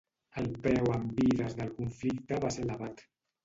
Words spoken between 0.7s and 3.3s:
en vides del conflicte va ser elevat.